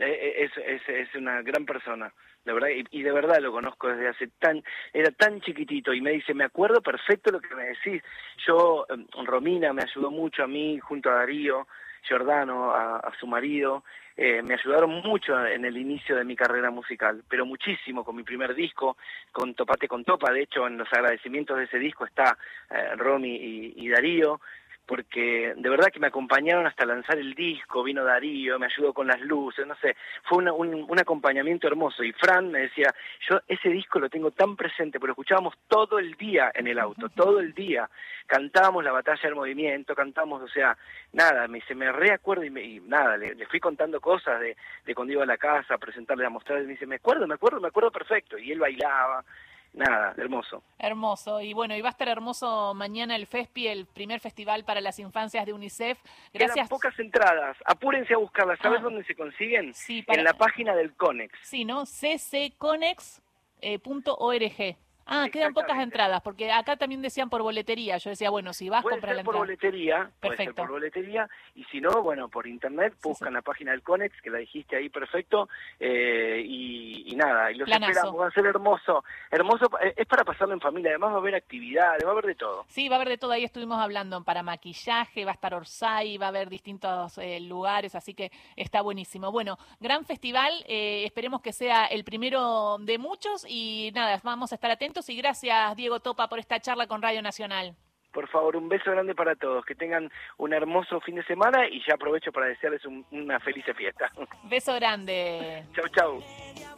Eh, 0.00 0.06
eh, 0.06 0.44
es, 0.44 0.52
es, 0.56 0.88
es 0.88 1.14
una 1.14 1.42
gran 1.42 1.64
persona 1.66 2.12
de 2.44 2.52
verdad, 2.52 2.68
y, 2.90 3.02
de 3.02 3.12
verdad 3.12 3.38
lo 3.40 3.52
conozco 3.52 3.88
desde 3.88 4.08
hace 4.08 4.28
tan, 4.38 4.62
era 4.92 5.10
tan 5.10 5.40
chiquitito 5.40 5.92
y 5.92 6.00
me 6.00 6.12
dice, 6.12 6.32
me 6.34 6.44
acuerdo 6.44 6.80
perfecto 6.80 7.30
lo 7.30 7.40
que 7.40 7.54
me 7.54 7.64
decís. 7.64 8.02
Yo, 8.46 8.86
em, 8.88 9.06
Romina 9.26 9.72
me 9.72 9.82
ayudó 9.82 10.10
mucho 10.10 10.42
a 10.42 10.46
mí, 10.46 10.78
junto 10.78 11.10
a 11.10 11.16
Darío, 11.16 11.66
Giordano, 12.02 12.72
a, 12.74 13.12
su 13.20 13.26
marido, 13.26 13.84
eh, 14.16 14.42
me 14.42 14.54
ayudaron 14.54 14.90
mucho 15.02 15.44
en 15.46 15.66
el 15.66 15.76
inicio 15.76 16.16
de 16.16 16.24
mi 16.24 16.34
carrera 16.34 16.70
musical, 16.70 17.22
pero 17.28 17.44
muchísimo 17.44 18.04
con 18.04 18.16
mi 18.16 18.22
primer 18.22 18.54
disco, 18.54 18.96
con 19.32 19.54
Topate 19.54 19.86
con 19.86 20.04
Topa, 20.04 20.32
de 20.32 20.42
hecho 20.42 20.66
en 20.66 20.78
los 20.78 20.90
agradecimientos 20.90 21.58
de 21.58 21.64
ese 21.64 21.78
disco 21.78 22.06
está 22.06 22.38
eh, 22.70 22.96
Romy 22.96 23.36
y, 23.36 23.74
y 23.76 23.88
Darío, 23.90 24.40
porque 24.86 25.54
de 25.56 25.70
verdad 25.70 25.90
que 25.92 26.00
me 26.00 26.08
acompañaron 26.08 26.66
hasta 26.66 26.84
lanzar 26.84 27.16
el 27.18 27.34
disco, 27.34 27.82
vino 27.82 28.04
Darío, 28.04 28.58
me 28.58 28.66
ayudó 28.66 28.92
con 28.92 29.06
las 29.06 29.20
luces, 29.20 29.66
no 29.66 29.76
sé, 29.76 29.96
fue 30.24 30.38
un, 30.38 30.48
un, 30.88 30.98
acompañamiento 30.98 31.68
hermoso. 31.68 32.02
Y 32.02 32.12
Fran 32.12 32.50
me 32.50 32.60
decía, 32.62 32.92
yo 33.28 33.40
ese 33.46 33.68
disco 33.68 34.00
lo 34.00 34.10
tengo 34.10 34.32
tan 34.32 34.56
presente, 34.56 34.98
lo 34.98 35.12
escuchábamos 35.12 35.54
todo 35.68 35.98
el 35.98 36.14
día 36.14 36.50
en 36.54 36.66
el 36.66 36.78
auto, 36.78 37.08
todo 37.08 37.40
el 37.40 37.54
día. 37.54 37.88
Cantábamos 38.26 38.82
la 38.82 38.92
batalla 38.92 39.22
del 39.22 39.34
movimiento, 39.34 39.94
cantamos, 39.94 40.42
o 40.42 40.48
sea, 40.48 40.76
nada, 41.12 41.46
me 41.48 41.58
dice, 41.58 41.74
me 41.74 41.92
reacuerdo 41.92 42.44
y, 42.44 42.50
me, 42.50 42.62
y 42.62 42.80
nada, 42.80 43.16
le, 43.16 43.34
le, 43.34 43.46
fui 43.46 43.60
contando 43.60 44.00
cosas 44.00 44.40
de, 44.40 44.56
de 44.84 44.94
cuando 44.94 45.12
iba 45.12 45.22
a 45.22 45.26
la 45.26 45.38
casa 45.38 45.74
a 45.74 45.78
presentarle, 45.78 46.26
a 46.26 46.30
mostrarle, 46.30 46.64
y 46.64 46.66
me 46.66 46.72
dice, 46.72 46.86
me 46.86 46.96
acuerdo, 46.96 47.26
me 47.26 47.34
acuerdo, 47.34 47.60
me 47.60 47.68
acuerdo 47.68 47.90
perfecto. 47.90 48.38
Y 48.38 48.52
él 48.52 48.58
bailaba, 48.58 49.24
nada, 49.72 50.14
hermoso. 50.16 50.62
Hermoso. 50.78 51.40
Y 51.40 51.52
bueno, 51.52 51.76
y 51.76 51.80
va 51.80 51.88
a 51.88 51.90
estar 51.90 52.08
hermoso 52.08 52.74
mañana 52.74 53.16
el 53.16 53.26
FESPI, 53.26 53.68
el 53.68 53.86
primer 53.86 54.20
festival 54.20 54.64
para 54.64 54.80
las 54.80 54.98
infancias 54.98 55.46
de 55.46 55.52
UNICEF. 55.52 55.98
Gracias. 56.32 56.54
Quedan 56.54 56.68
pocas 56.68 56.98
entradas. 56.98 57.56
Apúrense 57.64 58.14
a 58.14 58.18
buscarlas. 58.18 58.58
¿Sabes 58.60 58.80
ah. 58.80 58.84
dónde 58.84 59.04
se 59.04 59.14
consiguen? 59.14 59.74
Sí, 59.74 60.04
En 60.08 60.24
la 60.24 60.34
página 60.34 60.74
del 60.74 60.94
CONEX. 60.94 61.38
Sí, 61.42 61.64
¿no? 61.64 61.84
ccconex.org. 61.84 63.20
Eh, 63.62 64.76
Ah, 65.12 65.28
quedan 65.30 65.52
pocas 65.52 65.78
entradas, 65.80 66.22
porque 66.22 66.52
acá 66.52 66.76
también 66.76 67.02
decían 67.02 67.28
por 67.28 67.42
boletería. 67.42 67.98
Yo 67.98 68.10
decía, 68.10 68.30
bueno, 68.30 68.52
si 68.52 68.68
vas, 68.68 68.82
comprar 68.82 69.16
la 69.16 69.16
ser 69.16 69.24
por 69.24 69.34
entrada. 69.34 69.44
boletería, 69.44 69.96
puede 70.20 70.36
ser 70.36 70.46
Perfecto. 70.46 70.62
por 70.62 70.70
boletería, 70.70 71.28
y 71.56 71.64
si 71.64 71.80
no, 71.80 71.90
bueno, 72.02 72.28
por 72.28 72.46
internet, 72.46 72.94
buscan 73.02 73.30
sí. 73.30 73.34
la 73.34 73.42
página 73.42 73.72
del 73.72 73.82
Conex, 73.82 74.22
que 74.22 74.30
la 74.30 74.38
dijiste 74.38 74.76
ahí 74.76 74.88
perfecto, 74.88 75.48
eh, 75.80 76.42
y, 76.46 77.12
y 77.12 77.16
nada, 77.16 77.50
y 77.50 77.56
los 77.56 77.66
Planazo. 77.66 77.90
esperamos, 77.90 78.20
va 78.20 78.26
a 78.28 78.30
ser 78.30 78.46
hermoso, 78.46 79.04
hermoso, 79.30 79.66
eh, 79.82 79.94
es 79.96 80.06
para 80.06 80.24
pasarlo 80.24 80.54
en 80.54 80.60
familia, 80.60 80.90
además 80.90 81.10
va 81.10 81.16
a 81.16 81.18
haber 81.18 81.34
actividades, 81.34 82.04
va 82.04 82.10
a 82.10 82.12
haber 82.12 82.26
de 82.26 82.34
todo. 82.36 82.64
Sí, 82.68 82.88
va 82.88 82.94
a 82.94 82.98
haber 82.98 83.08
de 83.08 83.18
todo. 83.18 83.32
Ahí 83.32 83.44
estuvimos 83.44 83.78
hablando 83.80 84.22
para 84.22 84.44
maquillaje, 84.44 85.24
va 85.24 85.32
a 85.32 85.34
estar 85.34 85.54
Orsay, 85.54 86.18
va 86.18 86.26
a 86.26 86.28
haber 86.28 86.48
distintos 86.48 87.18
eh, 87.18 87.40
lugares, 87.40 87.94
así 87.94 88.14
que 88.14 88.30
está 88.54 88.80
buenísimo. 88.82 89.32
Bueno, 89.32 89.58
gran 89.80 90.04
festival, 90.04 90.52
eh, 90.68 91.04
esperemos 91.04 91.40
que 91.40 91.52
sea 91.52 91.86
el 91.86 92.04
primero 92.04 92.78
de 92.78 92.98
muchos 92.98 93.44
y 93.48 93.90
nada, 93.94 94.20
vamos 94.22 94.52
a 94.52 94.54
estar 94.54 94.70
atentos 94.70 94.99
y 95.08 95.16
gracias 95.16 95.76
Diego 95.76 96.00
Topa 96.00 96.28
por 96.28 96.38
esta 96.38 96.60
charla 96.60 96.86
con 96.86 97.00
Radio 97.02 97.22
Nacional. 97.22 97.74
Por 98.12 98.28
favor, 98.28 98.56
un 98.56 98.68
beso 98.68 98.90
grande 98.90 99.14
para 99.14 99.36
todos, 99.36 99.64
que 99.64 99.76
tengan 99.76 100.10
un 100.36 100.52
hermoso 100.52 101.00
fin 101.00 101.14
de 101.14 101.22
semana 101.24 101.68
y 101.68 101.80
ya 101.86 101.94
aprovecho 101.94 102.32
para 102.32 102.46
desearles 102.46 102.84
un- 102.84 103.06
una 103.12 103.38
feliz 103.38 103.64
fiesta. 103.76 104.10
Beso 104.42 104.74
grande. 104.74 105.64
chau, 105.76 105.86
chau. 105.94 106.22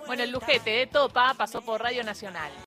Bueno, 0.07 0.25
el 0.25 0.31
lujete 0.31 0.69
de 0.71 0.87
Topa 0.89 1.33
pasó 1.33 1.63
por 1.65 1.81
Radio 1.81 2.05
Nacional. 2.05 2.53